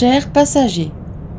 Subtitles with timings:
[0.00, 0.90] Chers passagers,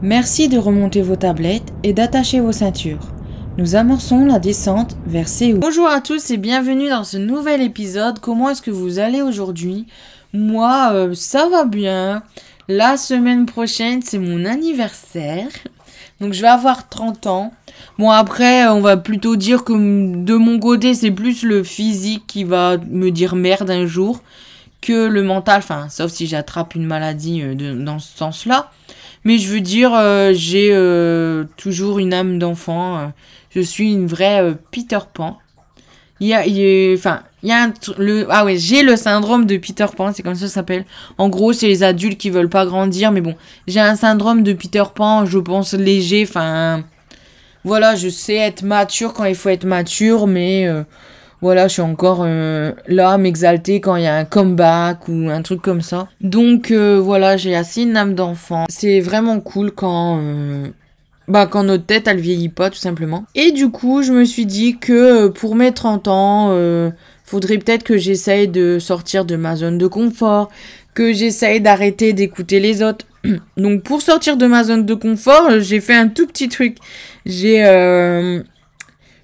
[0.03, 3.11] merci de remonter vos tablettes et d'attacher vos ceintures.
[3.57, 5.57] Nous amorçons la descente vers Séoul.
[5.57, 8.19] Bonjour à tous et bienvenue dans ce nouvel épisode.
[8.19, 9.87] Comment est-ce que vous allez aujourd'hui?
[10.31, 12.21] Moi, euh, ça va bien.
[12.67, 15.49] La semaine prochaine, c'est mon anniversaire.
[16.19, 17.53] Donc je vais avoir 30 ans.
[17.97, 22.43] Bon après, on va plutôt dire que de mon côté, c'est plus le physique qui
[22.43, 24.21] va me dire merde un jour
[24.81, 28.71] que le mental, enfin, sauf si j'attrape une maladie euh, de, dans ce sens-là.
[29.23, 33.11] Mais je veux dire, euh, j'ai euh, toujours une âme d'enfant.
[33.51, 35.37] je suis une vraie Peter Pan.
[36.19, 36.41] Il y a,
[36.95, 40.23] enfin, il y a un, le, ah ouais, j'ai le syndrome de Peter Pan, c'est
[40.23, 40.85] comme ça s'appelle.
[41.17, 43.35] En gros, c'est les adultes qui veulent pas grandir, mais bon,
[43.67, 46.83] j'ai un syndrome de Peter Pan, je pense léger, enfin,
[47.63, 50.67] voilà, je sais être mature quand il faut être mature, mais
[51.41, 55.41] voilà, je suis encore euh, là m'exalter quand il y a un comeback ou un
[55.41, 56.07] truc comme ça.
[56.21, 58.65] Donc euh, voilà, j'ai assez une âme d'enfant.
[58.69, 60.67] C'est vraiment cool quand euh,
[61.27, 63.25] bah quand notre tête elle vieillit pas tout simplement.
[63.33, 66.91] Et du coup, je me suis dit que pour mes 30 ans,
[67.23, 70.49] faudrait peut-être que j'essaye de sortir de ma zone de confort,
[70.93, 73.07] que j'essaye d'arrêter d'écouter les autres.
[73.57, 76.77] Donc pour sortir de ma zone de confort, j'ai fait un tout petit truc.
[77.25, 77.63] J'ai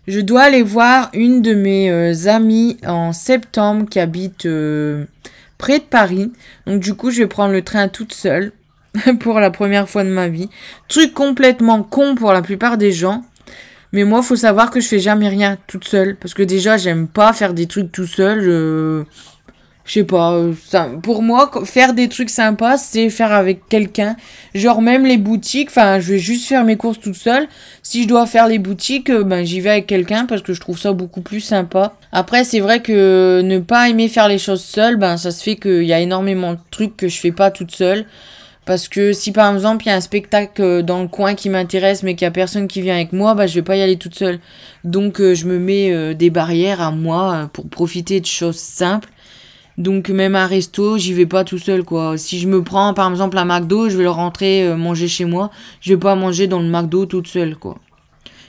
[0.08, 5.05] je dois aller voir une de mes euh, amies en septembre qui habite euh,
[5.58, 6.31] près de Paris.
[6.66, 8.52] Donc du coup, je vais prendre le train toute seule
[9.19, 10.49] pour la première fois de ma vie.
[10.88, 13.23] Truc complètement con pour la plupart des gens.
[13.94, 17.08] Mais moi, faut savoir que je fais jamais rien toute seule parce que déjà, j'aime
[17.08, 19.05] pas faire des trucs tout seul.
[19.88, 24.17] Je sais pas, euh, ça, pour moi, faire des trucs sympas, c'est faire avec quelqu'un.
[24.53, 27.47] Genre même les boutiques, enfin, je vais juste faire mes courses toute seule.
[27.83, 30.59] Si je dois faire les boutiques, euh, ben j'y vais avec quelqu'un parce que je
[30.59, 31.95] trouve ça beaucoup plus sympa.
[32.11, 35.55] Après, c'est vrai que ne pas aimer faire les choses seule, ben ça se fait
[35.55, 38.05] qu'il y a énormément de trucs que je fais pas toute seule.
[38.65, 41.49] Parce que si par exemple il y a un spectacle euh, dans le coin qui
[41.49, 43.81] m'intéresse mais qu'il y a personne qui vient avec moi, bah je vais pas y
[43.81, 44.39] aller toute seule.
[44.83, 49.08] Donc je me mets des barrières à moi pour profiter de choses simples
[49.77, 52.17] donc même à resto, j'y vais pas tout seul quoi.
[52.17, 55.26] Si je me prends par exemple un McDo, je vais le rentrer euh, manger chez
[55.26, 55.52] moi.
[55.82, 57.77] Je vais pas manger dans le McDo toute seule quoi.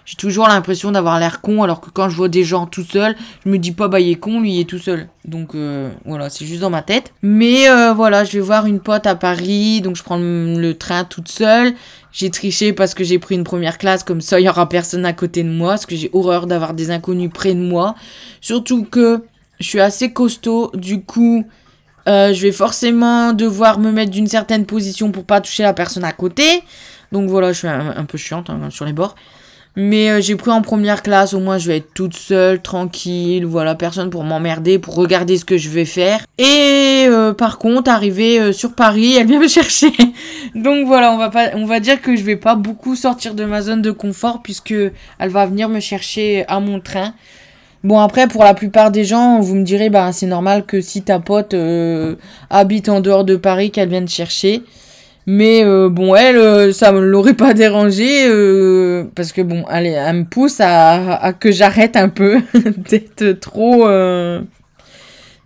[0.07, 3.15] J'ai toujours l'impression d'avoir l'air con alors que quand je vois des gens tout seuls,
[3.45, 5.11] je me dis pas bah il est con, lui il est tout seul.
[5.27, 7.13] Donc euh, voilà, c'est juste dans ma tête.
[7.21, 11.05] Mais euh, voilà, je vais voir une pote à Paris, donc je prends le train
[11.05, 11.75] toute seule.
[12.11, 15.05] J'ai triché parce que j'ai pris une première classe, comme ça il y aura personne
[15.05, 17.95] à côté de moi, parce que j'ai horreur d'avoir des inconnus près de moi.
[18.41, 19.23] Surtout que
[19.61, 21.45] je suis assez costaud, du coup,
[22.09, 26.05] euh, je vais forcément devoir me mettre d'une certaine position pour pas toucher la personne
[26.05, 26.63] à côté.
[27.13, 29.15] Donc voilà, je suis un, peu chiante hein, sur les bords.
[29.77, 33.45] Mais euh, j'ai pris en première classe, au moins je vais être toute seule, tranquille,
[33.45, 36.25] voilà, personne pour m'emmerder, pour regarder ce que je vais faire.
[36.39, 39.93] Et euh, par contre, arriver sur Paris, elle vient me chercher.
[40.55, 43.45] Donc voilà, on va pas, on va dire que je vais pas beaucoup sortir de
[43.45, 44.75] ma zone de confort puisque
[45.19, 47.13] elle va venir me chercher à mon train.
[47.85, 51.03] Bon après pour la plupart des gens vous me direz bah c'est normal que si
[51.03, 52.17] ta pote euh,
[52.51, 54.63] habite en dehors de Paris qu'elle vienne chercher.
[55.27, 58.25] Mais euh, bon elle euh, ça me l'aurait pas dérangé
[59.15, 62.41] parce que bon elle, elle me pousse à, à que j'arrête un peu
[62.91, 63.87] d'être trop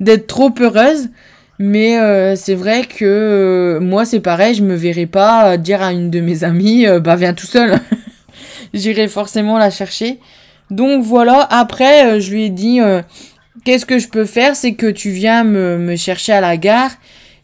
[0.00, 1.10] d'être trop peureuse
[1.58, 6.20] mais c'est vrai que moi c'est pareil je me verrais pas dire à une de
[6.20, 7.78] mes amies bah viens tout seul.
[8.72, 10.18] J'irai forcément la chercher
[10.72, 13.02] donc voilà, après, euh, je lui ai dit, euh,
[13.64, 14.56] qu'est-ce que je peux faire?
[14.56, 16.92] C'est que tu viens me, chercher à la gare.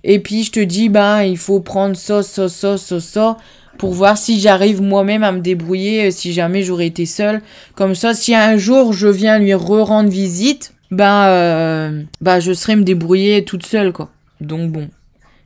[0.03, 3.37] Et puis je te dis, bah, il faut prendre ça, ça, ça, ça, ça.
[3.77, 7.43] Pour voir si j'arrive moi-même à me débrouiller, euh, si jamais j'aurais été seule.
[7.75, 11.91] Comme ça, si un jour je viens lui re-rendre visite, bah,
[12.23, 14.09] bah, je serai me débrouiller toute seule, quoi.
[14.41, 14.89] Donc bon,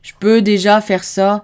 [0.02, 1.42] je peux déjà faire ça.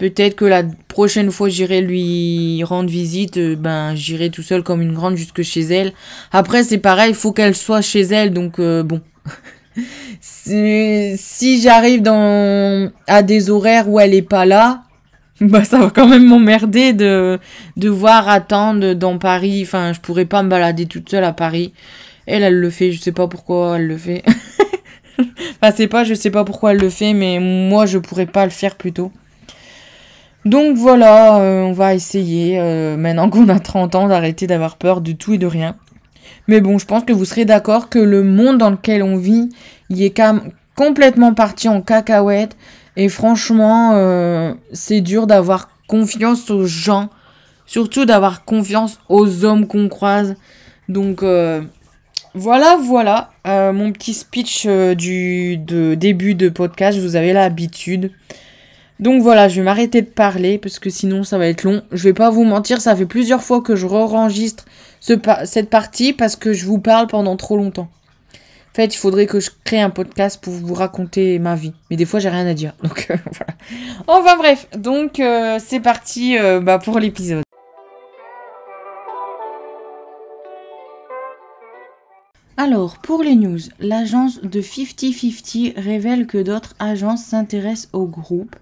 [0.00, 4.80] Peut-être que la prochaine fois j'irai lui rendre visite, euh, ben j'irai tout seul comme
[4.80, 5.92] une grande jusque chez elle.
[6.32, 9.02] Après c'est pareil, il faut qu'elle soit chez elle, donc euh, bon.
[10.16, 14.84] si j'arrive dans à des horaires où elle est pas là,
[15.42, 17.38] bah ça va quand même m'emmerder de
[17.76, 19.60] devoir attendre dans Paris.
[19.66, 21.74] Enfin, je pourrais pas me balader toute seule à Paris.
[22.24, 24.22] Elle, elle le fait, je sais pas pourquoi elle le fait.
[25.18, 28.46] enfin, c'est pas, je sais pas pourquoi elle le fait, mais moi je pourrais pas
[28.46, 29.12] le faire plutôt.
[30.46, 35.00] Donc voilà, euh, on va essayer, euh, maintenant qu'on a 30 ans, d'arrêter d'avoir peur
[35.00, 35.76] de tout et de rien.
[36.48, 39.50] Mais bon, je pense que vous serez d'accord que le monde dans lequel on vit,
[39.90, 40.22] il est
[40.74, 42.56] complètement parti en cacahuète.
[42.96, 47.10] Et franchement, euh, c'est dur d'avoir confiance aux gens.
[47.66, 50.34] Surtout d'avoir confiance aux hommes qu'on croise.
[50.88, 51.22] Donc
[52.34, 53.30] voilà, voilà.
[53.44, 58.10] mon petit speech du de début de podcast, vous avez l'habitude.
[59.00, 61.82] Donc voilà, je vais m'arrêter de parler parce que sinon ça va être long.
[61.90, 64.66] Je vais pas vous mentir, ça fait plusieurs fois que je re-enregistre
[65.00, 67.88] cette partie parce que je vous parle pendant trop longtemps.
[68.34, 71.72] En fait, il faudrait que je crée un podcast pour vous raconter ma vie.
[71.90, 72.74] Mais des fois, j'ai rien à dire.
[72.82, 73.54] Donc euh, voilà.
[74.06, 77.42] Enfin bref, donc euh, c'est parti euh, bah, pour l'épisode.
[82.58, 88.54] Alors, pour les news, l'agence de 50-50 révèle que d'autres agences s'intéressent au groupe.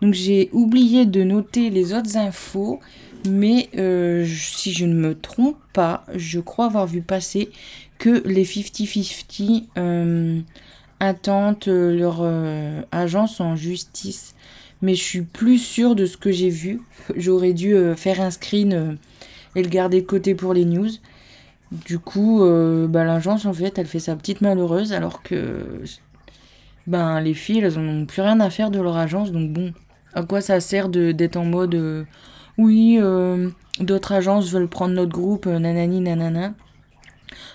[0.00, 2.80] Donc j'ai oublié de noter les autres infos,
[3.28, 7.50] mais euh, si je ne me trompe pas, je crois avoir vu passer
[7.98, 10.40] que les 50-50 euh,
[11.00, 14.34] attendent leur euh, agence en justice.
[14.82, 16.80] Mais je suis plus sûre de ce que j'ai vu.
[17.16, 18.96] J'aurais dû faire un screen
[19.56, 20.90] et le garder de côté pour les news.
[21.72, 22.44] Du coup,
[22.88, 25.82] bah, l'agence, en fait, elle fait sa petite malheureuse alors que
[26.86, 29.32] ben, les filles, elles n'ont plus rien à faire de leur agence.
[29.32, 29.72] Donc bon,
[30.14, 32.04] à quoi ça sert d'être en mode euh,
[32.56, 33.50] oui, euh,
[33.80, 36.54] d'autres agences veulent prendre notre groupe, euh, nanani nanana.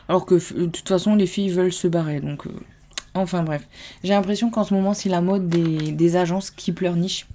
[0.08, 2.20] Alors que de toute façon, les filles veulent se barrer.
[2.20, 2.44] Donc,
[3.14, 3.68] enfin bref.
[4.04, 7.28] J'ai l'impression qu'en ce moment, c'est la mode des, agences qui pleurnichent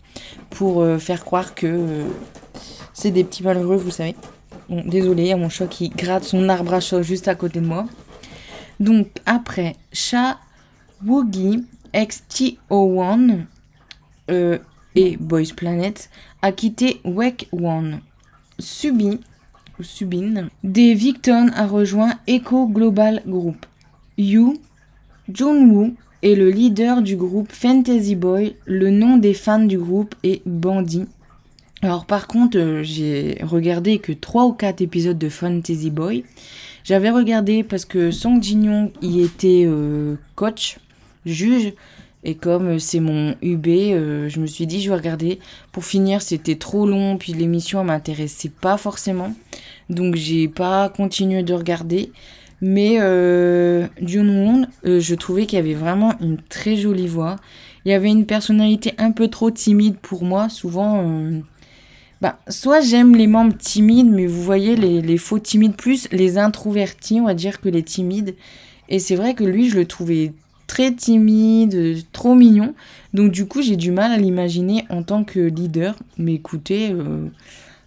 [0.50, 2.04] pour faire croire que
[2.92, 4.14] c'est des petits malheureux, vous savez.
[4.68, 7.34] Bon, désolé, il y a mon chat qui gratte son arbre à chat juste à
[7.34, 7.86] côté de moi.
[8.78, 10.38] Donc, après, chat
[11.04, 13.46] Woogie XT01
[14.94, 16.10] et Boys Planet
[16.42, 18.00] a quitté Wake One.
[18.58, 19.20] Subi,
[19.80, 23.66] Subin, des Victon a rejoint Echo Global Group.
[24.16, 24.58] Yu
[25.32, 28.56] Junwoo est le leader du groupe Fantasy Boy.
[28.66, 31.04] Le nom des fans du groupe est Bandy.
[31.82, 36.24] Alors par contre, euh, j'ai regardé que 3 ou 4 épisodes de Fantasy Boy.
[36.82, 40.78] J'avais regardé parce que Song Jin y était euh, coach,
[41.24, 41.72] juge.
[42.24, 45.38] Et comme euh, c'est mon UB, euh, je me suis dit je vais regarder.
[45.72, 49.34] Pour finir, c'était trop long, puis l'émission m'intéressait pas forcément.
[49.88, 52.12] Donc j'ai pas continué de regarder.
[52.60, 57.36] Mais euh, Jun euh, je trouvais qu'il y avait vraiment une très jolie voix.
[57.84, 60.48] Il y avait une personnalité un peu trop timide pour moi.
[60.48, 61.04] Souvent,
[62.20, 66.36] bah, soit j'aime les membres timides, mais vous voyez, les, les faux timides plus les
[66.36, 68.34] introvertis, on va dire, que les timides.
[68.88, 70.32] Et c'est vrai que lui, je le trouvais
[70.68, 72.74] très timide, trop mignon.
[73.12, 75.96] Donc du coup, j'ai du mal à l'imaginer en tant que leader.
[76.16, 77.26] Mais écoutez, euh,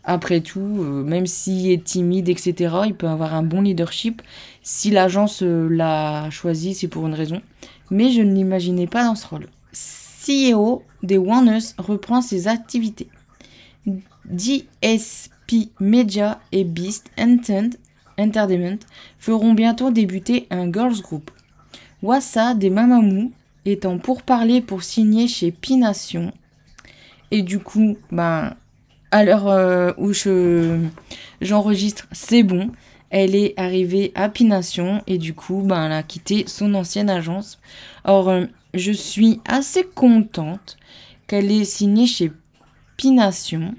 [0.04, 4.22] après tout, euh, même s'il est timide, etc., il peut avoir un bon leadership.
[4.63, 7.42] Si l'agence euh, l'a choisi, c'est pour une raison.
[7.89, 9.48] Mais je ne l'imaginais pas dans ce rôle.
[9.74, 13.07] CEO des Warners reprend ses activités.
[14.25, 18.80] DSP Media et Beast Entertainment
[19.18, 21.31] feront bientôt débuter un girls group.
[22.01, 23.31] Wassa des Mamamou
[23.65, 26.31] étant pour parler pour signer chez Pination.
[27.30, 28.56] Et du coup, ben,
[29.12, 30.80] à l'heure euh, où je,
[31.42, 32.71] j'enregistre, c'est bon.
[33.09, 37.59] Elle est arrivée à Pination et du coup, ben, elle a quitté son ancienne agence.
[38.04, 40.77] Or, euh, je suis assez contente
[41.27, 42.31] qu'elle ait signé chez
[42.97, 43.75] Pination.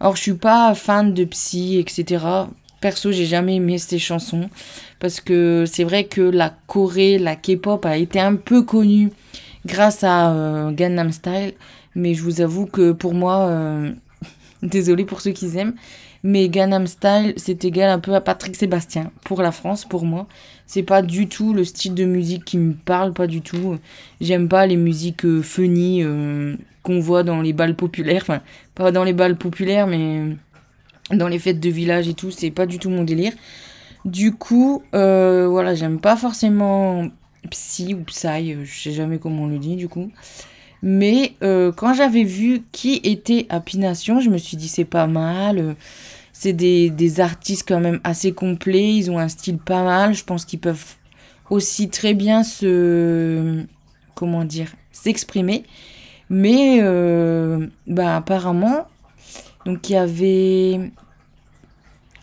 [0.00, 2.24] Or, je suis pas fan de psy, etc.
[2.80, 4.48] Perso, j'ai jamais aimé ces chansons
[4.98, 9.10] parce que c'est vrai que la Corée, la K-pop a été un peu connue
[9.66, 11.54] grâce à euh, Gangnam Style,
[11.94, 13.92] mais je vous avoue que pour moi, euh,
[14.62, 15.74] désolé pour ceux qui aiment,
[16.24, 20.26] mais Gangnam Style, c'est égal un peu à Patrick Sébastien pour la France, pour moi.
[20.66, 23.78] C'est pas du tout le style de musique qui me parle, pas du tout.
[24.20, 26.02] J'aime pas les musiques euh, funny
[26.82, 28.40] qu'on voit dans les balles populaires, enfin
[28.74, 30.36] pas dans les balles populaires, mais
[31.12, 33.32] dans les fêtes de village et tout, c'est pas du tout mon délire.
[34.04, 37.08] Du coup, euh, voilà, j'aime pas forcément
[37.50, 40.10] Psy ou Psy, euh, je sais jamais comment on le dit du coup.
[40.82, 45.06] Mais euh, quand j'avais vu qui était à Pination, je me suis dit c'est pas
[45.06, 45.76] mal.
[46.32, 50.14] C'est des, des, artistes quand même assez complets, ils ont un style pas mal.
[50.14, 50.94] Je pense qu'ils peuvent
[51.50, 53.64] aussi très bien se.
[54.14, 55.64] Comment dire S'exprimer.
[56.30, 56.80] Mais
[57.88, 58.86] bah, apparemment,
[59.64, 60.92] donc il y avait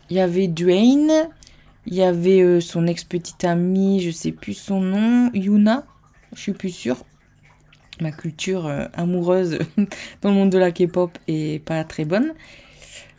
[0.09, 1.29] il y avait Dwayne,
[1.87, 5.85] il y avait euh, son ex-petite amie, je sais plus son nom, Yuna,
[6.33, 6.97] je suis plus sûre.
[8.01, 9.59] Ma culture euh, amoureuse
[10.21, 12.33] dans le monde de la K-pop est pas très bonne.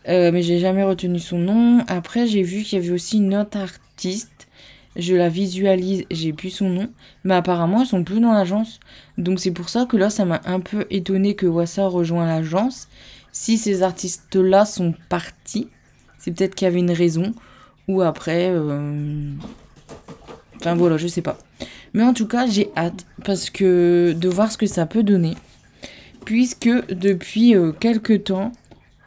[0.08, 1.84] Euh, mais j'ai jamais retenu son nom.
[1.88, 4.48] Après, j'ai vu qu'il y avait aussi une autre artiste.
[4.94, 6.90] Je la visualise, j'ai plus son nom.
[7.24, 8.80] Mais apparemment, ils sont plus dans l'agence.
[9.18, 12.88] Donc c'est pour ça que là, ça m'a un peu étonné que Wassa rejoint l'agence.
[13.32, 15.68] Si ces artistes-là sont partis,
[16.18, 17.34] c'est peut-être qu'il y avait une raison.
[17.88, 18.50] Ou après.
[18.50, 19.30] Euh,
[20.56, 21.38] enfin voilà, je sais pas.
[21.94, 23.06] Mais en tout cas, j'ai hâte.
[23.24, 25.34] Parce que de voir ce que ça peut donner.
[26.24, 28.52] puisque depuis euh, quelques temps,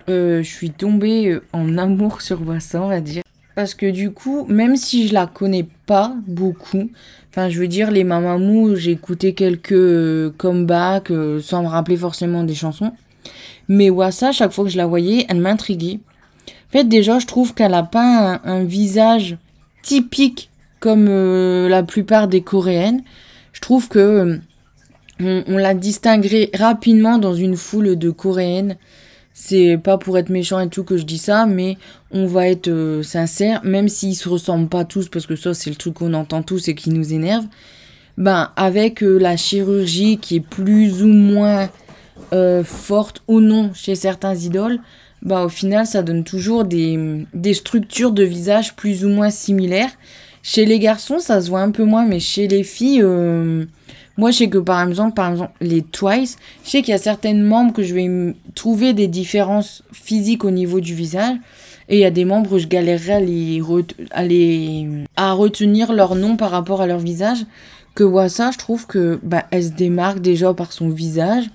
[0.09, 3.23] euh, je suis tombée euh, en amour sur Wassa, on va dire.
[3.55, 6.89] Parce que du coup, même si je la connais pas beaucoup,
[7.29, 12.55] enfin je veux dire les Mamamou, j'ai écouté quelques comebacks sans me rappeler forcément des
[12.55, 12.93] chansons.
[13.67, 15.99] Mais Wassa, chaque fois que je la voyais, elle m'intriguait.
[16.69, 19.37] En fait, déjà, je trouve qu'elle a pas un, visage
[19.81, 20.49] typique
[20.79, 21.07] comme
[21.67, 23.01] la plupart des coréennes.
[23.53, 24.39] Je trouve que
[25.19, 28.77] on, la distinguerait rapidement dans une foule de coréennes.
[29.33, 31.77] C'est pas pour être méchant et tout que je dis ça, mais
[32.11, 35.69] on va être euh, sincère, même s'ils se ressemblent pas tous, parce que ça c'est
[35.69, 37.45] le truc qu'on entend tous et qui nous énerve.
[38.17, 41.69] Ben avec euh, la chirurgie qui est plus ou moins
[42.33, 44.79] euh, forte ou non chez certains idoles,
[45.21, 49.91] bah au final ça donne toujours des, des structures de visage plus ou moins similaires.
[50.43, 53.03] Chez les garçons ça se voit un peu moins, mais chez les filles
[54.19, 56.35] moi, je sais que par exemple, par exemple, les Twice,
[56.65, 60.51] je sais qu'il y a certaines membres que je vais trouver des différences physiques au
[60.51, 61.37] niveau du visage.
[61.87, 63.61] Et il y a des membres où je galérerais à, les,
[64.11, 65.05] à, les...
[65.15, 67.45] à retenir leur nom par rapport à leur visage.
[67.95, 71.45] Que Wassa, je trouve que bah, elle se démarque déjà par son visage,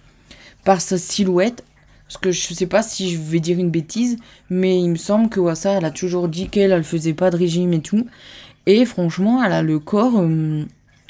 [0.65, 1.65] par sa silhouette.
[2.07, 4.19] Parce que je sais pas si je vais dire une bêtise,
[4.51, 7.37] mais il me semble que Wassa, elle a toujours dit qu'elle, elle faisait pas de
[7.37, 8.07] régime et tout.
[8.67, 10.21] Et franchement, elle a le corps.
[10.21, 10.65] Euh,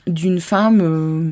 [0.06, 1.30] d'une femme euh,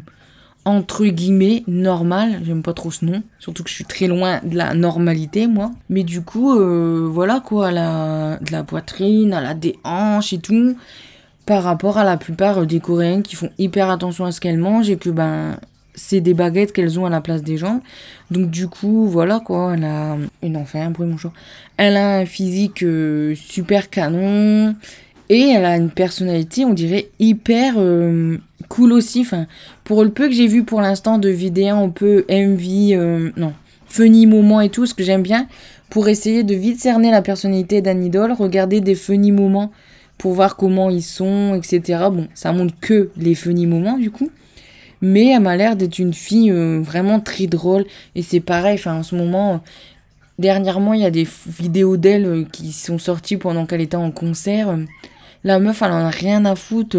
[0.64, 4.56] entre guillemets normale, j'aime pas trop ce nom, surtout que je suis très loin de
[4.56, 5.72] la normalité moi.
[5.88, 10.32] Mais du coup, euh, voilà quoi, elle a de la poitrine, elle a des hanches
[10.32, 10.76] et tout,
[11.46, 14.90] par rapport à la plupart des Coréennes qui font hyper attention à ce qu'elles mangent
[14.90, 15.56] et que ben
[15.94, 17.80] c'est des baguettes qu'elles ont à la place des jambes.
[18.30, 21.16] Donc du coup, voilà quoi, elle a une enfer, un bruit mon.
[21.76, 24.74] Elle a un physique euh, super canon
[25.28, 27.74] et elle a une personnalité, on dirait hyper
[28.68, 29.20] cool aussi.
[29.20, 29.46] Enfin,
[29.84, 33.52] pour le peu que j'ai vu pour l'instant de vidéos un peu MV, euh, non,
[33.86, 35.46] funny moments et tout, ce que j'aime bien,
[35.90, 39.70] pour essayer de vite cerner la personnalité d'un idole, regarder des funny moments
[40.16, 42.04] pour voir comment ils sont, etc.
[42.10, 44.30] Bon, ça montre que les funny moments du coup.
[45.02, 47.84] Mais elle m'a l'air d'être une fille euh, vraiment très drôle.
[48.14, 49.62] Et c'est pareil, enfin en ce moment,
[50.38, 54.10] dernièrement, il y a des vidéos d'elle euh, qui sont sorties pendant qu'elle était en
[54.10, 54.78] concert.
[55.44, 56.96] La meuf, elle en a rien à foutre.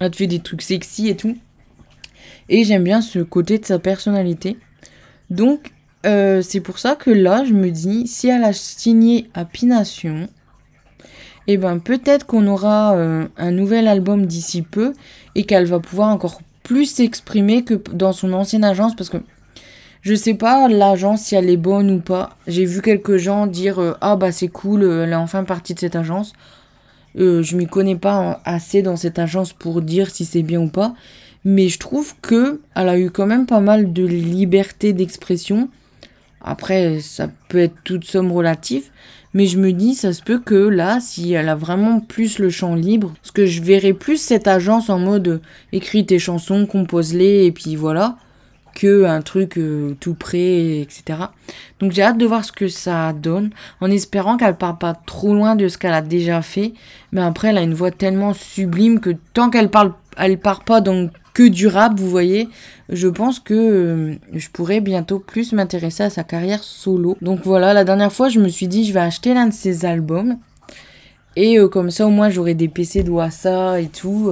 [0.00, 1.36] Elle te fait des trucs sexy et tout.
[2.48, 4.58] Et j'aime bien ce côté de sa personnalité.
[5.30, 5.72] Donc,
[6.04, 10.28] euh, c'est pour ça que là, je me dis, si elle a signé à Pination,
[11.46, 14.94] et eh ben peut-être qu'on aura euh, un nouvel album d'ici peu
[15.34, 19.18] et qu'elle va pouvoir encore plus s'exprimer que dans son ancienne agence parce que
[20.02, 22.36] je sais pas l'agence si elle est bonne ou pas.
[22.46, 25.78] J'ai vu quelques gens dire euh, ah bah c'est cool, elle est enfin partie de
[25.78, 26.32] cette agence.
[27.16, 30.68] Euh, je m'y connais pas assez dans cette agence pour dire si c'est bien ou
[30.68, 30.94] pas,
[31.44, 35.68] mais je trouve que elle a eu quand même pas mal de liberté d'expression.
[36.42, 38.90] Après, ça peut être toute somme relative,
[39.34, 42.50] mais je me dis, ça se peut que là, si elle a vraiment plus le
[42.50, 45.40] champ libre, parce que je verrais plus cette agence en mode euh,
[45.72, 48.16] écris tes chansons, compose-les, et puis voilà,
[48.74, 51.18] que un truc euh, tout prêt, etc.
[51.80, 53.50] Donc j'ai hâte de voir ce que ça donne,
[53.80, 56.74] en espérant qu'elle part pas trop loin de ce qu'elle a déjà fait.
[57.12, 60.80] Mais après, elle a une voix tellement sublime que tant qu'elle parle, elle part pas
[60.80, 62.48] donc que du rap, vous voyez.
[62.88, 67.16] Je pense que euh, je pourrais bientôt plus m'intéresser à sa carrière solo.
[67.22, 69.84] Donc voilà, la dernière fois, je me suis dit, je vais acheter l'un de ses
[69.84, 70.36] albums.
[71.36, 74.30] Et euh, comme ça, au moins, j'aurai des PC de Wassa et tout.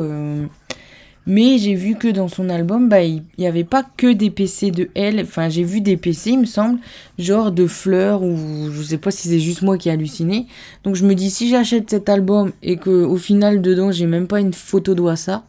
[1.25, 4.73] Mais j'ai vu que dans son album, bah, il n'y avait pas que des PC
[4.73, 5.21] de elle.
[5.21, 6.81] Enfin, j'ai vu des PC, il me semble,
[7.17, 8.37] genre de fleurs ou
[8.73, 10.47] je sais pas si c'est juste moi qui ai halluciné.
[10.83, 14.27] Donc je me dis, si j'achète cet album et que au final dedans j'ai même
[14.27, 15.45] pas une photo de Wassa,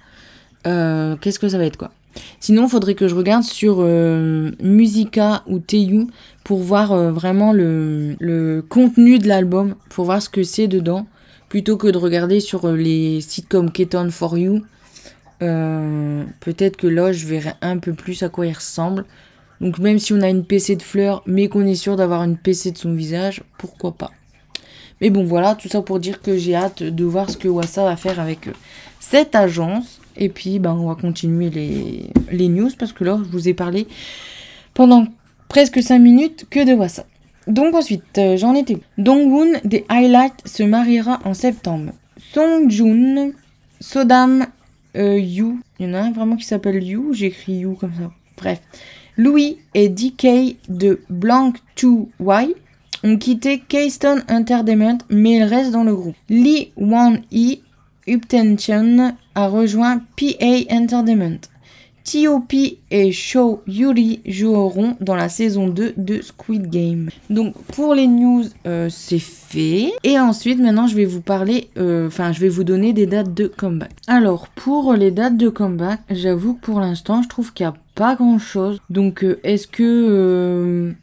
[0.68, 1.92] euh, qu'est-ce que ça va être quoi?
[2.40, 6.08] Sinon, il faudrait que je regarde sur euh, Musica ou Teyu
[6.44, 11.08] pour voir euh, vraiment le, contenu de l'album, pour voir ce que c'est dedans,
[11.50, 14.62] plutôt que de regarder sur les sites comme Keton for You
[16.40, 19.04] peut-être que là, je verrai un peu plus à quoi il ressemble.
[19.60, 22.38] Donc même si on a une PC de fleurs, mais qu'on est sûr d'avoir une
[22.38, 24.12] PC de son visage, pourquoi pas?
[25.02, 27.84] Mais bon, voilà, tout ça pour dire que j'ai hâte de voir ce que Wassa
[27.84, 28.50] va faire avec
[29.00, 30.00] cette agence.
[30.18, 33.54] Et puis, ben, on va continuer les, les news parce que là, je vous ai
[33.54, 33.88] parlé
[34.74, 35.08] pendant
[35.50, 37.06] presque 5 minutes que de Wassa.
[37.48, 38.78] Donc ensuite, euh, j'en étais.
[38.98, 41.92] Dongwoon des Highlights se mariera en septembre.
[42.34, 43.32] Songjun,
[43.80, 44.48] Sodam
[44.96, 45.60] euh, you.
[45.80, 47.14] Il y en a un vraiment qui s'appelle You.
[47.14, 48.12] J'écris You comme ça.
[48.38, 48.62] Bref.
[49.18, 52.54] Louis et DK de Blank 2Y
[53.04, 56.16] ont quitté Keystone Entertainment, mais ils restent dans le groupe.
[56.30, 57.62] Lee Wan-hee
[58.08, 61.50] Uptension a rejoint PA Entertainment.
[62.04, 62.80] T.O.P.
[62.92, 67.10] et Show Yuri joueront dans la saison 2 de Squid Game.
[67.30, 69.94] Donc pour les news, euh, c'est fait.
[70.04, 73.34] Et ensuite, maintenant, je vais vous parler, euh, enfin, je vais vous donner des dates
[73.34, 73.92] de comeback.
[74.08, 77.76] Alors, pour les dates de comeback, j'avoue que pour l'instant, je trouve qu'il n'y a
[77.96, 78.82] pas grand-chose.
[78.90, 80.94] Donc, euh, est-ce que,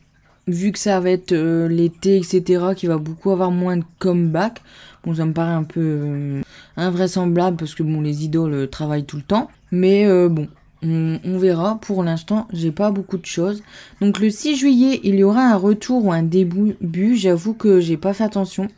[0.47, 1.33] vu que ça va être
[1.67, 4.61] l'été, etc., qu'il va beaucoup avoir moins de comeback,
[5.05, 6.41] bon, ça me paraît un peu
[6.77, 9.51] invraisemblable parce que, bon, les idoles travaillent tout le temps.
[9.73, 10.49] Mais bon,
[10.83, 11.79] on, verra.
[11.81, 13.63] Pour l'instant, j'ai pas beaucoup de choses.
[14.01, 16.77] Donc le 6 juillet, il y aura un retour ou un début.
[17.17, 18.69] J'avoue que j'ai pas fait attention.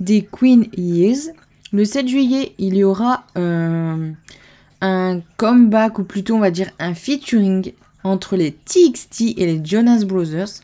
[0.00, 1.32] Des Queen Years.
[1.72, 4.12] Le 7 juillet, il y aura euh,
[4.80, 7.72] un comeback ou plutôt on va dire un featuring
[8.04, 10.62] entre les TXT et les Jonas Brothers.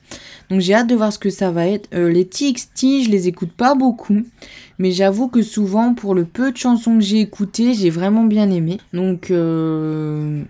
[0.51, 1.89] Donc j'ai hâte de voir ce que ça va être.
[1.95, 4.23] Euh, les TXT, je les écoute pas beaucoup.
[4.79, 8.51] Mais j'avoue que souvent, pour le peu de chansons que j'ai écoutées, j'ai vraiment bien
[8.51, 8.79] aimé.
[8.93, 10.43] Donc euh,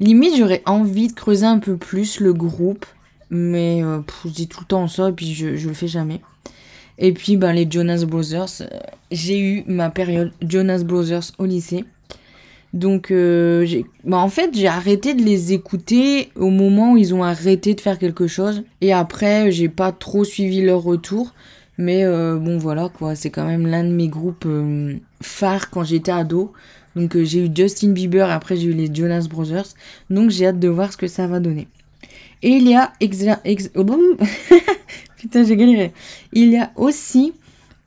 [0.00, 2.86] Limite, j'aurais envie de creuser un peu plus le groupe.
[3.30, 6.20] Mais euh, je dis tout le temps ça et puis je, je le fais jamais.
[6.98, 8.62] Et puis, ben, les Jonas Brothers.
[9.10, 11.84] J'ai eu ma période Jonas Brothers au lycée.
[12.76, 13.66] Donc, euh,
[14.04, 17.80] bah, en fait, j'ai arrêté de les écouter au moment où ils ont arrêté de
[17.80, 18.62] faire quelque chose.
[18.80, 21.34] Et après, j'ai pas trop suivi leur retour.
[21.78, 23.14] Mais bon, voilà, quoi.
[23.14, 24.48] C'est quand même l'un de mes groupes
[25.20, 26.52] phares quand j'étais ado.
[26.96, 29.66] Donc euh, j'ai eu Justin Bieber, après j'ai eu les Jonas Brothers.
[30.10, 31.68] Donc j'ai hâte de voir ce que ça va donner.
[32.42, 32.92] Et il y a...
[33.74, 33.84] Oh,
[35.16, 35.92] Putain, j'ai galéré.
[36.32, 37.32] Il y a aussi,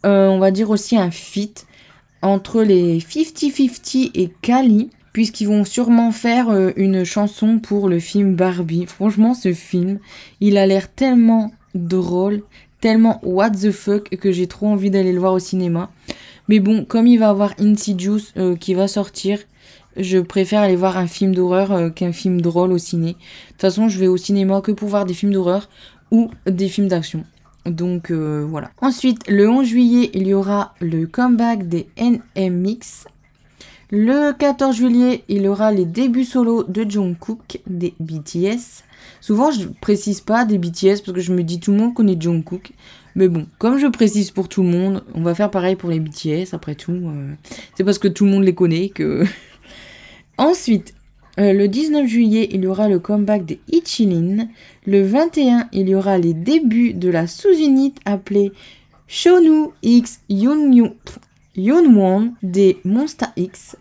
[0.05, 1.65] euh, on va dire aussi un feat
[2.21, 8.35] entre les 50-50 et Kali, puisqu'ils vont sûrement faire euh, une chanson pour le film
[8.35, 8.85] Barbie.
[8.85, 9.99] Franchement, ce film,
[10.41, 12.43] il a l'air tellement drôle,
[12.81, 15.91] tellement what the fuck que j'ai trop envie d'aller le voir au cinéma.
[16.47, 19.39] Mais bon, comme il va avoir Insidious euh, qui va sortir,
[19.97, 23.13] je préfère aller voir un film d'horreur euh, qu'un film drôle au ciné.
[23.13, 25.69] De toute façon, je vais au cinéma que pour voir des films d'horreur
[26.11, 27.23] ou des films d'action.
[27.69, 28.71] Donc euh, voilà.
[28.81, 33.05] Ensuite, le 11 juillet, il y aura le comeback des NMX.
[33.91, 38.83] Le 14 juillet, il y aura les débuts solo de Jungkook des BTS.
[39.21, 42.17] Souvent, je précise pas des BTS parce que je me dis tout le monde connaît
[42.19, 42.71] Jungkook.
[43.15, 45.99] Mais bon, comme je précise pour tout le monde, on va faire pareil pour les
[45.99, 46.91] BTS, après tout.
[46.91, 47.33] Euh,
[47.75, 49.25] c'est parce que tout le monde les connaît que...
[50.37, 50.93] Ensuite,
[51.39, 54.49] euh, le 19 juillet, il y aura le comeback des Ichilin.
[54.85, 58.51] Le 21, il y aura les débuts de la sous-unité appelée
[59.07, 63.77] Shonu X Yunwon des Monster X.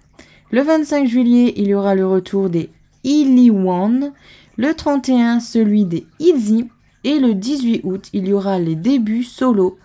[0.53, 2.71] Le 25 juillet, il y aura le retour des
[3.03, 4.13] Iliwan.
[4.57, 6.69] Le 31, celui des Izzy.
[7.05, 9.79] Et le 18 août, il y aura les débuts solo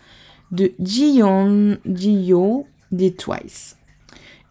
[0.51, 3.77] de Jiyo des Twice.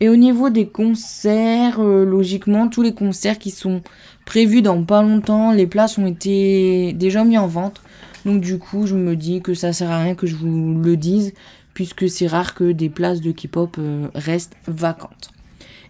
[0.01, 3.83] Et au niveau des concerts, euh, logiquement, tous les concerts qui sont
[4.25, 7.81] prévus dans pas longtemps, les places ont été déjà mis en vente.
[8.25, 10.97] Donc du coup, je me dis que ça sert à rien que je vous le
[10.97, 11.33] dise,
[11.75, 15.31] puisque c'est rare que des places de K-pop euh, restent vacantes.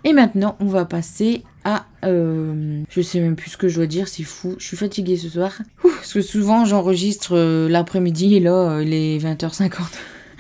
[0.05, 1.87] Et maintenant, on va passer à...
[2.05, 4.57] Euh, je sais même plus ce que je dois dire, c'est fou.
[4.59, 5.53] Je suis fatiguée ce soir.
[5.83, 9.73] parce que souvent, j'enregistre euh, l'après-midi et là, il est 20h50.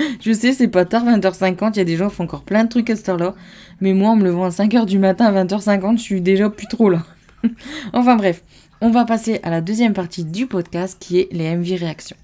[0.20, 1.72] je sais, c'est pas tard, 20h50.
[1.74, 3.34] Il y a des gens qui font encore plein de trucs à cette heure-là.
[3.80, 6.66] Mais moi, en me levant à 5h du matin à 20h50, je suis déjà plus
[6.66, 7.02] trop là.
[7.92, 8.42] enfin bref,
[8.80, 12.16] on va passer à la deuxième partie du podcast qui est les MV réactions.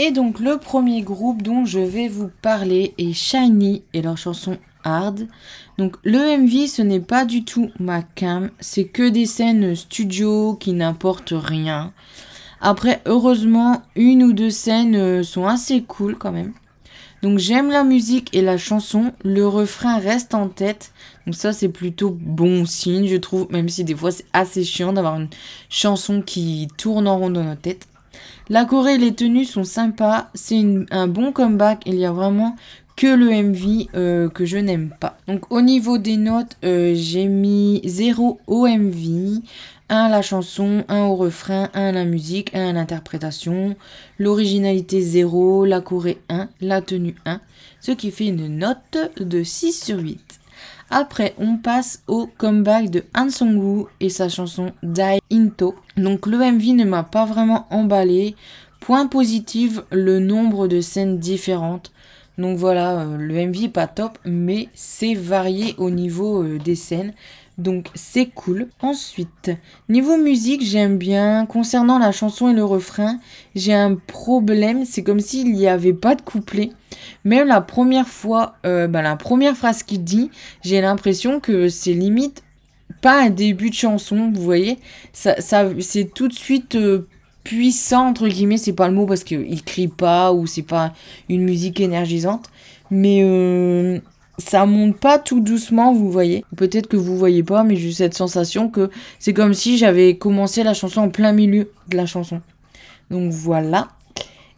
[0.00, 4.56] Et donc le premier groupe dont je vais vous parler est Shiny et leur chanson
[4.84, 5.26] Hard.
[5.76, 10.54] Donc le MV ce n'est pas du tout ma cam, c'est que des scènes studio
[10.54, 11.92] qui n'importent rien.
[12.60, 16.52] Après heureusement une ou deux scènes euh, sont assez cool quand même.
[17.22, 20.92] Donc j'aime la musique et la chanson, le refrain reste en tête.
[21.26, 24.92] Donc ça c'est plutôt bon signe je trouve, même si des fois c'est assez chiant
[24.92, 25.28] d'avoir une
[25.68, 27.88] chanson qui tourne en rond dans notre tête.
[28.48, 30.30] La Corée, les tenues sont sympas.
[30.34, 31.82] C'est un bon comeback.
[31.86, 32.56] Il y a vraiment
[32.96, 35.18] que le MV euh, que je n'aime pas.
[35.28, 39.42] Donc au niveau des notes, euh, j'ai mis 0 au MV,
[39.90, 43.76] 1 à la chanson, 1 au refrain, 1 à la musique, 1 à l'interprétation,
[44.18, 47.40] l'originalité 0, la Corée 1, la tenue 1,
[47.80, 50.20] ce qui fait une note de 6 sur 8.
[50.90, 55.74] Après, on passe au comeback de Han Song-woo et sa chanson Die Into.
[55.96, 58.36] Donc le MV ne m'a pas vraiment emballé.
[58.80, 61.92] Point positif, le nombre de scènes différentes.
[62.38, 67.12] Donc voilà, euh, le MV pas top, mais c'est varié au niveau euh, des scènes.
[67.58, 68.68] Donc c'est cool.
[68.80, 69.50] Ensuite,
[69.88, 71.44] niveau musique, j'aime bien.
[71.44, 73.18] Concernant la chanson et le refrain,
[73.56, 74.84] j'ai un problème.
[74.84, 76.70] C'est comme s'il n'y avait pas de couplet.
[77.24, 80.30] Même la première fois, euh, bah, la première phrase qu'il dit,
[80.62, 82.44] j'ai l'impression que c'est limite
[83.02, 84.78] pas un début de chanson, vous voyez.
[85.12, 85.34] Ça
[85.80, 87.06] c'est tout de suite euh,
[87.44, 88.56] puissant, entre guillemets.
[88.56, 90.92] C'est pas le mot parce qu'il crie pas ou c'est pas
[91.28, 92.50] une musique énergisante.
[92.90, 93.98] Mais euh,
[94.38, 96.44] ça monte pas tout doucement, vous voyez.
[96.56, 100.62] Peut-être que vous voyez pas, mais j'ai cette sensation que c'est comme si j'avais commencé
[100.62, 102.40] la chanson en plein milieu de la chanson.
[103.10, 103.88] Donc voilà.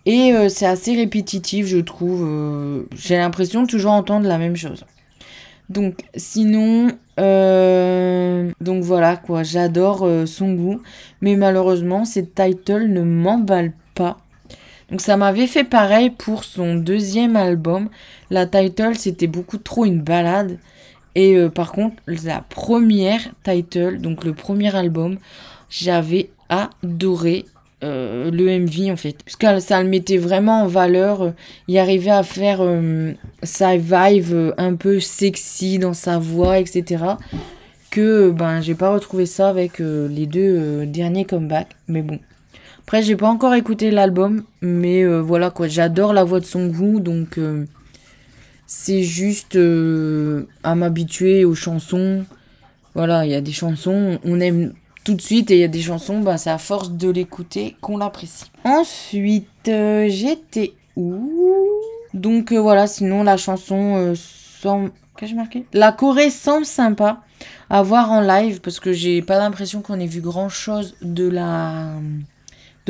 [0.06, 2.26] Et euh, c'est assez répétitif, je trouve.
[2.26, 4.84] Euh, j'ai l'impression de toujours entendre la même chose.
[5.68, 6.88] Donc sinon,
[7.18, 10.80] euh, donc voilà quoi, j'adore son goût,
[11.20, 14.18] mais malheureusement, cette title ne m'emballe pas.
[14.90, 17.88] Donc ça m'avait fait pareil pour son deuxième album.
[18.31, 20.59] La title, c'était beaucoup trop une balade.
[21.14, 25.18] Et euh, par contre, la première title, donc le premier album,
[25.68, 27.44] j'avais adoré
[27.85, 29.16] euh, le MV en fait.
[29.24, 31.33] Parce que ça le mettait vraiment en valeur.
[31.68, 33.12] il arrivait à faire euh,
[33.44, 37.05] sa vibe un peu sexy dans sa voix, etc.
[37.90, 41.74] Que ben j'ai pas retrouvé ça avec les deux derniers comebacks.
[41.88, 42.20] Mais bon.
[42.82, 46.66] Après, j'ai pas encore écouté l'album, mais euh, voilà quoi, j'adore la voix de son
[46.66, 47.64] goût, donc euh,
[48.66, 52.24] c'est juste euh, à m'habituer aux chansons.
[52.94, 54.72] Voilà, il y a des chansons, on aime
[55.04, 57.76] tout de suite, et il y a des chansons, bah, c'est à force de l'écouter
[57.80, 58.50] qu'on l'apprécie.
[58.64, 61.30] Ensuite, j'étais où?
[62.12, 64.14] Donc voilà, sinon la chanson
[65.16, 65.64] que j'ai marqué?
[65.72, 67.20] La Corée semble sympa
[67.68, 71.28] à voir en live parce que j'ai pas l'impression qu'on ait vu grand chose de
[71.28, 71.92] la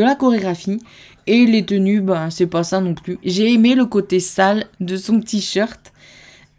[0.03, 0.81] la chorégraphie.
[1.27, 3.19] Et les tenues, ben, c'est pas ça non plus.
[3.25, 5.93] J'ai aimé le côté sale de son t-shirt.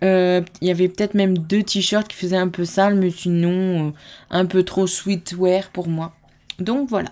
[0.04, 3.88] Euh, il y avait peut-être même deux t-shirts qui faisaient un peu sale, mais sinon
[3.88, 3.92] euh,
[4.30, 6.14] un peu trop sweetwear pour moi.
[6.60, 7.10] Donc voilà.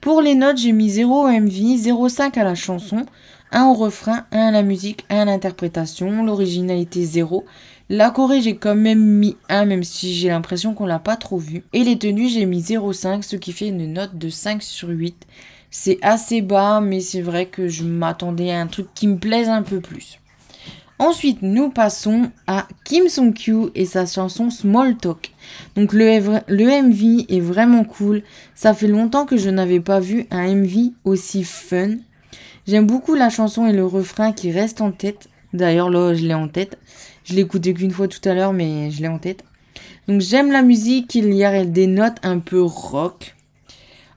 [0.00, 3.06] Pour les notes, j'ai mis 0 au MV, 0,5 à la chanson,
[3.50, 7.44] 1 au refrain, 1 à la musique, 1 à l'interprétation, l'originalité 0.
[7.90, 11.38] La Corée, j'ai quand même mis 1, même si j'ai l'impression qu'on l'a pas trop
[11.38, 11.64] vu.
[11.72, 15.26] Et les tenues, j'ai mis 0,5, ce qui fait une note de 5 sur 8.
[15.70, 19.48] C'est assez bas, mais c'est vrai que je m'attendais à un truc qui me plaise
[19.48, 20.18] un peu plus.
[21.00, 25.32] Ensuite, nous passons à Kim Song-kyu et sa chanson Small Talk.
[25.76, 28.22] Donc le, MV est vraiment cool.
[28.56, 31.96] Ça fait longtemps que je n'avais pas vu un MV aussi fun.
[32.66, 35.28] J'aime beaucoup la chanson et le refrain qui restent en tête.
[35.52, 36.78] D'ailleurs là, je l'ai en tête.
[37.22, 39.44] Je l'ai écouté qu'une fois tout à l'heure, mais je l'ai en tête.
[40.08, 43.36] Donc j'aime la musique, il y a des notes un peu rock.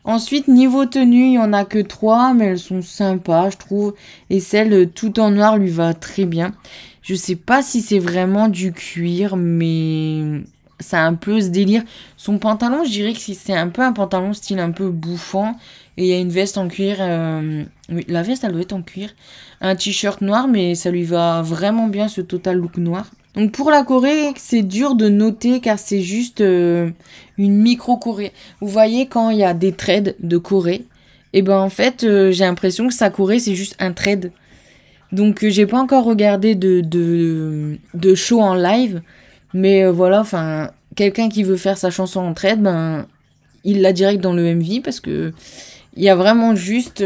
[0.04, 3.94] Ensuite, niveau tenue, il n'y en a que trois, mais elles sont sympas, je trouve.
[4.30, 6.54] Et celle tout en noir lui va très bien.
[7.02, 10.42] Je sais pas si c'est vraiment du cuir, mais
[10.80, 11.84] ça a un peu ce délire.
[12.18, 15.56] Son pantalon, je dirais que c'est un peu un pantalon style un peu bouffant.
[15.98, 16.98] Et il y a une veste en cuir.
[17.00, 19.10] Euh, oui, la veste, elle doit être en cuir.
[19.62, 23.06] Un t-shirt noir, mais ça lui va vraiment bien ce total look noir.
[23.36, 26.90] Donc pour la Corée, c'est dur de noter car c'est juste euh,
[27.38, 28.34] une micro-Corée.
[28.60, 30.86] Vous voyez quand il y a des trades de Corée,
[31.34, 34.32] et eh ben en fait euh, j'ai l'impression que sa Corée c'est juste un trade.
[35.14, 39.02] Donc euh, j'ai pas encore regardé de, de, de show en live,
[39.54, 43.06] mais voilà, enfin quelqu'un qui veut faire sa chanson en trade, ben
[43.64, 45.32] il l'a direct dans le MV parce que
[45.96, 47.04] il y a vraiment juste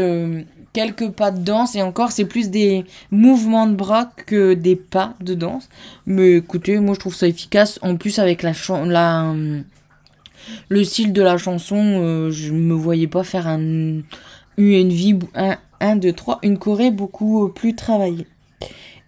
[0.76, 5.14] quelques pas de danse et encore c'est plus des mouvements de bras que des pas
[5.20, 5.70] de danse.
[6.04, 7.78] Mais écoutez moi je trouve ça efficace.
[7.80, 8.52] En plus avec la,
[8.84, 9.34] la
[10.68, 14.02] le style de la chanson euh, je me voyais pas faire un
[14.58, 18.26] UNV 1 1 2 3 une Corée beaucoup plus travaillée.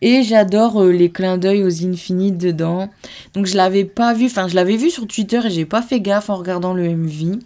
[0.01, 2.89] Et j'adore euh, les clins d'œil aux infinites dedans.
[3.35, 6.01] Donc je l'avais pas vu enfin je l'avais vu sur Twitter et j'ai pas fait
[6.01, 7.41] gaffe en regardant le MV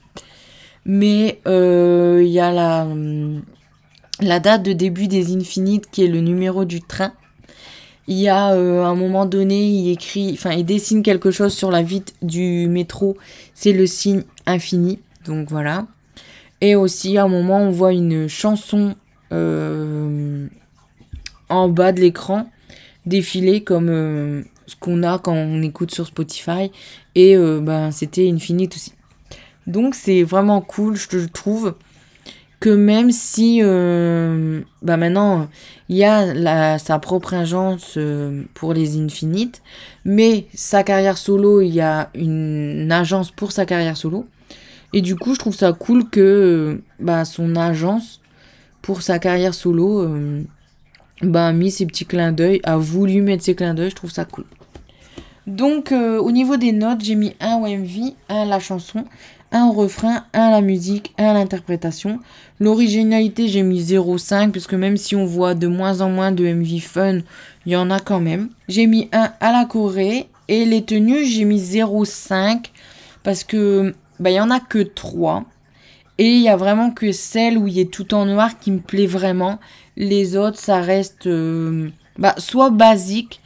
[0.85, 2.87] mais euh, il y a la
[4.23, 7.13] la date de début des Infinites qui est le numéro du train.
[8.09, 11.71] Il y a euh, un moment donné, il écrit, enfin il dessine quelque chose sur
[11.71, 13.17] la vitre du métro,
[13.55, 15.87] c'est le signe infini, donc voilà.
[16.61, 18.97] Et aussi à un moment on voit une chanson
[19.33, 20.49] euh,
[21.49, 22.49] en bas de l'écran
[23.07, 26.71] défiler comme euh, ce qu'on a quand on écoute sur Spotify
[27.15, 28.93] et ben c'était Infinite aussi.
[29.67, 31.75] Donc c'est vraiment cool, je trouve
[32.63, 35.49] que même si euh, bah maintenant
[35.89, 39.63] il y a sa propre agence euh, pour les Infinites,
[40.05, 44.27] mais sa carrière solo, il y a une agence pour sa carrière solo.
[44.93, 48.21] Et du coup, je trouve ça cool que bah, son agence
[48.81, 50.09] pour sa carrière solo
[51.21, 54.13] bah, a mis ses petits clins d'œil, a voulu mettre ses clins d'œil, je trouve
[54.13, 54.45] ça cool.
[55.49, 59.05] Donc euh, au niveau des notes, j'ai mis un au MV, un la chanson,
[59.53, 62.19] un refrain, un à la musique, un à l'interprétation.
[62.59, 66.45] L'originalité, j'ai mis 0,5 parce que même si on voit de moins en moins de
[66.45, 67.19] MV fun,
[67.67, 68.49] il y en a quand même.
[68.69, 72.71] J'ai mis un à la Corée et les tenues, j'ai mis 0,5
[73.23, 75.45] parce que bah, il y en a que 3.
[76.19, 78.81] Et il y a vraiment que celle où il est tout en noir qui me
[78.81, 79.59] plaît vraiment.
[79.97, 81.89] Les autres, ça reste euh,
[82.19, 83.41] bah, soit basique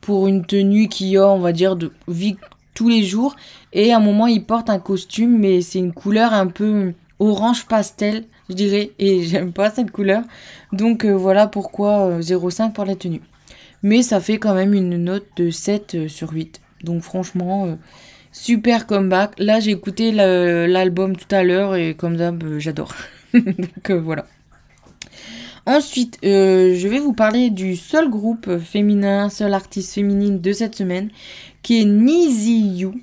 [0.00, 1.92] pour une tenue qui a, on va dire, de
[2.74, 3.36] tous les jours.
[3.72, 7.66] Et à un moment, il porte un costume, mais c'est une couleur un peu orange
[7.66, 8.90] pastel, je dirais.
[8.98, 10.22] Et j'aime pas cette couleur.
[10.72, 13.22] Donc euh, voilà pourquoi 0,5 euh, pour la tenue.
[13.82, 16.60] Mais ça fait quand même une note de 7 sur 8.
[16.84, 17.76] Donc franchement,
[18.30, 19.32] super comeback.
[19.38, 22.94] Là, j'ai écouté l'album tout à l'heure et comme ça, j'adore.
[23.34, 24.26] Donc voilà.
[25.64, 30.74] Ensuite, euh, je vais vous parler du seul groupe féminin, seule artiste féminine de cette
[30.74, 31.10] semaine,
[31.62, 32.94] qui est You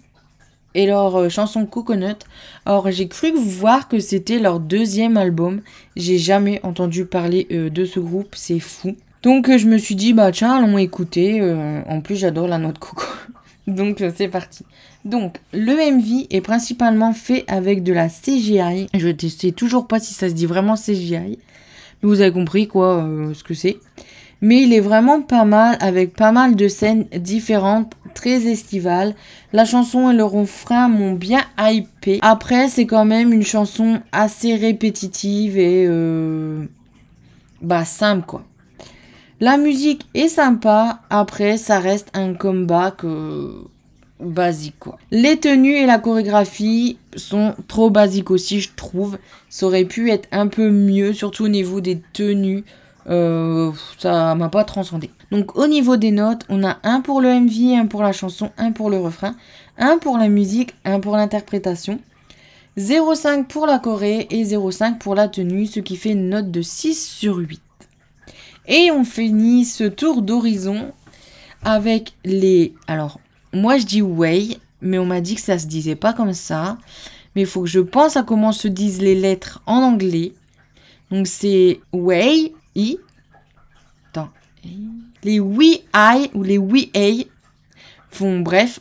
[0.76, 2.17] et leur euh, chanson Coconut.
[2.65, 5.62] Alors, j'ai cru voir que c'était leur deuxième album.
[5.95, 8.95] J'ai jamais entendu parler euh, de ce groupe, c'est fou.
[9.24, 11.41] Donc, je me suis dit, bah tiens, allons écouter.
[11.88, 13.04] en plus, j'adore la note coco.
[13.67, 14.63] Donc, c'est parti.
[15.06, 18.88] Donc, le MV est principalement fait avec de la CGI.
[18.93, 21.39] Je ne sais toujours pas si ça se dit vraiment CGI.
[22.02, 23.78] Vous avez compris quoi euh, ce que c'est.
[24.41, 29.15] Mais il est vraiment pas mal avec pas mal de scènes différentes, très estivales.
[29.54, 32.19] La chanson et le refrain m'ont bien hypé.
[32.21, 36.65] Après, c'est quand même une chanson assez répétitive et euh,
[37.62, 38.43] bah simple quoi.
[39.41, 41.02] La musique est sympa.
[41.10, 43.04] Après, ça reste un comeback.
[43.04, 43.69] Euh,
[44.19, 44.97] basique quoi.
[45.12, 49.17] Les tenues et la chorégraphie sont trop basiques aussi je trouve.
[49.49, 52.63] Ça aurait pu être un peu mieux surtout au niveau des tenues.
[53.07, 55.09] Euh, ça m'a pas transcendé.
[55.31, 58.51] Donc au niveau des notes, on a un pour le MV, un pour la chanson,
[58.57, 59.35] un pour le refrain,
[59.77, 61.99] un pour la musique, un pour l'interprétation.
[62.77, 66.62] 0,5 pour la Corée et 0,5 pour la tenue, ce qui fait une note de
[66.62, 67.62] 6 sur 8.
[68.67, 70.93] Et on finit ce tour d'horizon
[71.63, 72.73] avec les...
[72.88, 73.19] Alors,
[73.51, 76.77] moi je dis way, mais on m'a dit que ça se disait pas comme ça.
[77.35, 80.33] Mais il faut que je pense à comment se disent les lettres en anglais.
[81.12, 82.97] Donc c'est way, i.
[84.10, 84.29] Attends.
[85.23, 87.25] Les we I ou les we a
[88.12, 88.79] font bref.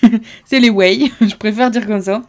[0.44, 2.22] c'est les way, je préfère dire comme ça.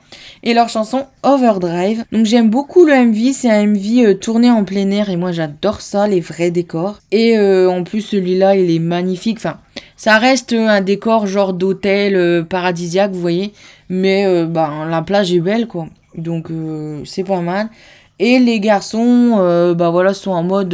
[0.44, 2.06] Et leur chanson Overdrive.
[2.12, 5.32] Donc j'aime beaucoup le MV, c'est un MV euh, tourné en plein air et moi
[5.32, 7.00] j'adore ça, les vrais décors.
[7.12, 9.38] Et euh, en plus celui-là il est magnifique.
[9.38, 9.58] Enfin,
[9.98, 13.54] ça reste un décor genre d'hôtel euh, paradisiaque, vous voyez.
[13.90, 15.88] Mais euh, bah, la plage est belle, quoi.
[16.16, 17.70] Donc euh, c'est pas mal.
[18.20, 20.74] Et les garçons, bah voilà, sont en mode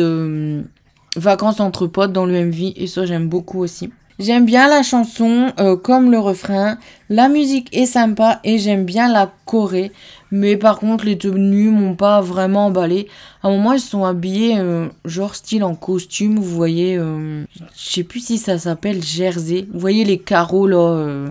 [1.15, 2.73] vacances entre potes dans le MV.
[2.75, 3.89] Et ça, j'aime beaucoup aussi.
[4.19, 5.51] J'aime bien la chanson,
[5.83, 6.77] comme le refrain.
[7.09, 9.91] La musique est sympa et j'aime bien la Corée.
[10.31, 13.07] Mais par contre, les tenues m'ont pas vraiment emballé.
[13.43, 16.97] À un moment, ils sont habillés euh, genre style en costume, vous voyez.
[16.97, 17.43] Euh,
[17.75, 19.67] je sais plus si ça s'appelle jersey.
[19.73, 21.29] Vous voyez les carreaux là, euh,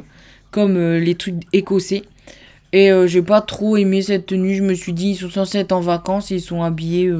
[0.50, 2.02] comme les trucs écossais.
[2.72, 4.54] Et j'ai pas trop aimé cette tenue.
[4.54, 7.12] Je me suis dit, ils sont censés être en vacances, ils sont habillés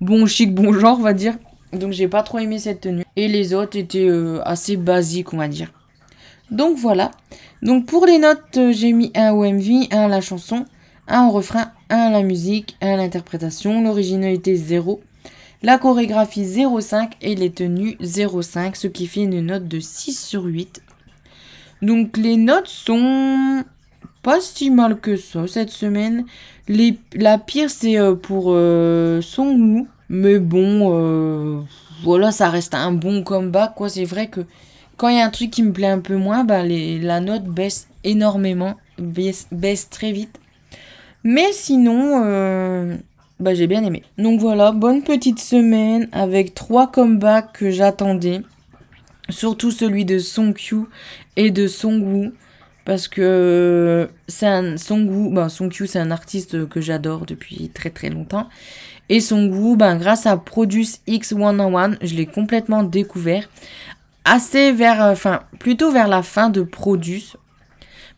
[0.00, 1.34] bon chic, bon genre, on va dire.
[1.72, 3.04] Donc j'ai pas trop aimé cette tenue.
[3.16, 4.08] Et les autres étaient
[4.44, 5.72] assez basiques, on va dire.
[6.50, 7.10] Donc voilà.
[7.62, 10.64] Donc pour les notes, euh, j'ai mis un au MV, un à la chanson,
[11.08, 15.00] un au refrain, un à la musique, un à l'interprétation, l'originalité 0,
[15.62, 20.44] la chorégraphie 0,5 et les tenues 0,5, ce qui fait une note de 6 sur
[20.44, 20.82] 8.
[21.82, 23.64] Donc les notes sont
[24.26, 26.24] pas si mal que ça cette semaine.
[26.66, 31.60] Les, la pire c'est euh, pour euh, Songwoo, mais bon, euh,
[32.02, 33.88] voilà, ça reste un bon comeback quoi.
[33.88, 34.40] C'est vrai que
[34.96, 37.20] quand il y a un truc qui me plaît un peu moins, bah, les, la
[37.20, 39.46] note baisse énormément, baisse,
[39.90, 40.40] très vite.
[41.22, 42.96] Mais sinon, euh,
[43.38, 44.02] bah, j'ai bien aimé.
[44.18, 48.40] Donc voilà, bonne petite semaine avec trois comebacks que j'attendais.
[49.28, 50.86] Surtout celui de Songkyu
[51.36, 52.32] et de Songwoo.
[52.86, 58.08] Parce que c'est un Songwoo, bah, Songkyu c'est un artiste que j'adore depuis très très
[58.08, 58.48] longtemps.
[59.08, 63.48] Et Songwoo, ben, grâce à Produce X101, je l'ai complètement découvert
[64.24, 67.36] assez vers, euh, enfin, plutôt vers la fin de Produce.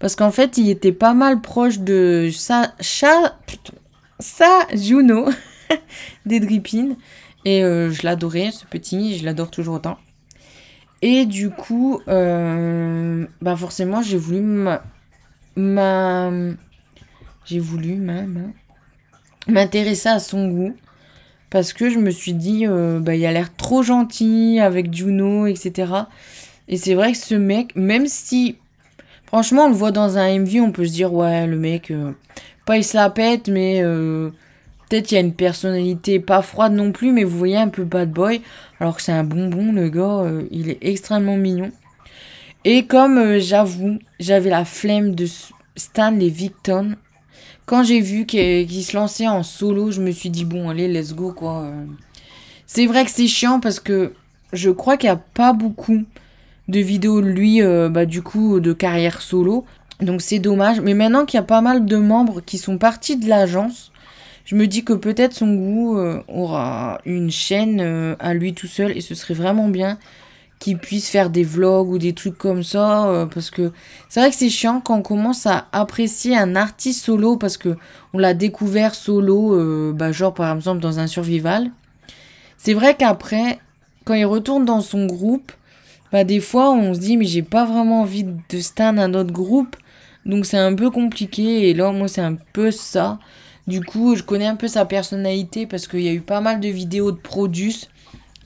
[0.00, 5.30] Parce qu'en fait, il était pas mal proche de sa, sa Juno
[6.26, 6.90] des Drippin.
[7.46, 9.96] Et euh, je l'adorais, ce petit, je l'adore toujours autant.
[11.02, 16.30] Et du coup, euh, bah forcément, j'ai voulu ma,
[17.44, 17.94] j'ai voulu
[19.46, 20.74] m'intéresser à son goût
[21.50, 25.46] parce que je me suis dit, euh, bah, il a l'air trop gentil avec Juno,
[25.46, 25.92] etc.
[26.66, 28.58] Et c'est vrai que ce mec, même si
[29.24, 32.12] franchement on le voit dans un MV, on peut se dire ouais le mec, euh,
[32.66, 33.82] pas il se la pète, mais
[34.88, 37.84] peut-être il y a une personnalité pas froide non plus, mais vous voyez un peu
[37.84, 38.40] bad boy,
[38.80, 41.70] alors que c'est un bonbon le gars, euh, il est extrêmement mignon.
[42.64, 45.26] Et comme j'avoue, j'avais la flemme de
[45.76, 46.96] Stanley Victon,
[47.66, 51.14] quand j'ai vu qu'il se lançait en solo, je me suis dit bon allez let's
[51.14, 51.70] go quoi.
[52.66, 54.12] C'est vrai que c'est chiant parce que
[54.52, 56.04] je crois qu'il n'y a pas beaucoup
[56.68, 59.64] de vidéos de lui, euh, bah, du coup, de carrière solo.
[60.00, 60.80] Donc c'est dommage.
[60.80, 63.90] Mais maintenant qu'il y a pas mal de membres qui sont partis de l'agence,
[64.48, 68.66] je me dis que peut-être son goût euh, aura une chaîne euh, à lui tout
[68.66, 69.98] seul et ce serait vraiment bien
[70.58, 73.70] qu'il puisse faire des vlogs ou des trucs comme ça parce que
[74.08, 77.76] c'est vrai que c'est chiant quand on commence à apprécier un artiste solo parce que
[78.12, 81.70] on l'a découvert solo bah, genre par exemple dans un survival
[82.56, 83.60] c'est vrai qu'après
[84.08, 85.52] quand il retourne dans son groupe,
[86.12, 89.32] bah des fois on se dit mais j'ai pas vraiment envie de stan un autre
[89.32, 89.76] groupe.
[90.24, 93.18] Donc c'est un peu compliqué et là moi c'est un peu ça.
[93.68, 96.58] Du coup je connais un peu sa personnalité parce qu'il y a eu pas mal
[96.58, 97.90] de vidéos de Produce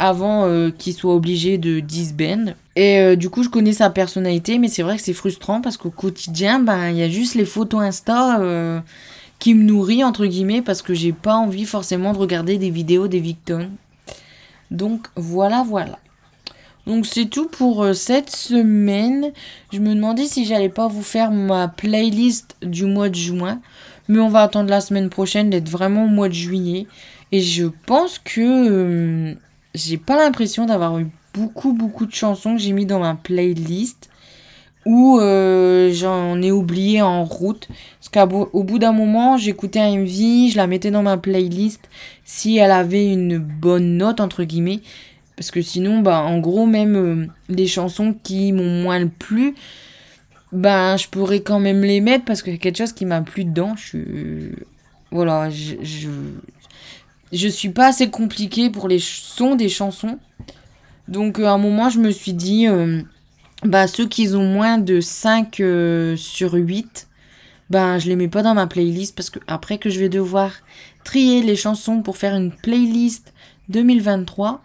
[0.00, 2.56] avant euh, qu'il soit obligé de disband.
[2.74, 5.76] Et euh, du coup je connais sa personnalité mais c'est vrai que c'est frustrant parce
[5.76, 8.80] qu'au quotidien ben il y a juste les photos Insta euh,
[9.38, 13.06] qui me nourrit entre guillemets parce que j'ai pas envie forcément de regarder des vidéos
[13.06, 13.70] des Victons.
[14.72, 16.00] Donc voilà, voilà.
[16.88, 19.30] Donc c'est tout pour cette semaine.
[19.72, 23.60] Je me demandais si j'allais pas vous faire ma playlist du mois de juin.
[24.12, 26.86] Mais on va attendre la semaine prochaine d'être vraiment au mois de juillet.
[27.32, 29.34] Et je pense que euh,
[29.74, 34.10] j'ai pas l'impression d'avoir eu beaucoup beaucoup de chansons que j'ai mis dans ma playlist.
[34.84, 37.68] Ou euh, j'en ai oublié en route.
[38.00, 41.80] Parce qu'au bout d'un moment, j'écoutais un MV, je la mettais dans ma playlist
[42.22, 44.80] si elle avait une bonne note, entre guillemets.
[45.36, 49.54] Parce que sinon, bah, en gros, même euh, les chansons qui m'ont moins plu,
[50.52, 53.74] ben, je pourrais quand même les mettre parce que quelque chose qui m'a plu dedans.
[53.76, 54.50] Je suis.
[55.10, 56.08] Voilà, je, je.
[57.32, 60.18] Je suis pas assez compliqué pour les sons des chansons.
[61.08, 62.68] Donc, euh, à un moment, je me suis dit.
[62.68, 63.02] Euh,
[63.64, 65.62] bah, ceux qui ont moins de 5
[66.16, 67.06] sur 8,
[67.70, 70.50] ben je les mets pas dans ma playlist parce que après que je vais devoir
[71.04, 73.32] trier les chansons pour faire une playlist
[73.68, 74.62] 2023,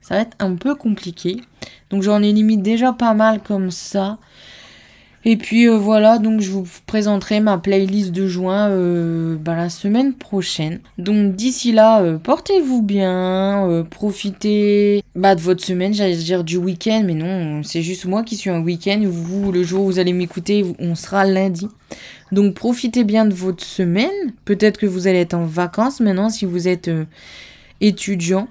[0.00, 1.42] ça va être un peu compliqué.
[1.90, 4.18] Donc j'en ai limite déjà pas mal comme ça.
[5.26, 9.68] Et puis euh, voilà, donc je vous présenterai ma playlist de juin euh, bah, la
[9.68, 10.80] semaine prochaine.
[10.96, 17.02] Donc d'ici là, euh, portez-vous bien, profitez bah, de votre semaine, j'allais dire du week-end,
[17.04, 19.02] mais non, c'est juste moi qui suis un week-end.
[19.04, 21.68] Vous, le jour où vous allez m'écouter, on sera lundi.
[22.32, 24.08] Donc profitez bien de votre semaine.
[24.46, 26.90] Peut-être que vous allez être en vacances maintenant si vous êtes
[27.82, 28.48] étudiant.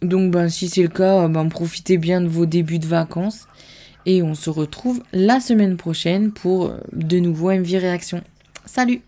[0.00, 3.46] Donc bah, si c'est le cas, bah, profitez bien de vos débuts de vacances.
[4.06, 8.22] Et on se retrouve la semaine prochaine pour euh, de nouveau MV Réaction.
[8.64, 9.02] Salut